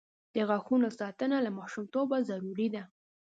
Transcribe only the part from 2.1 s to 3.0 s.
ضروري ده.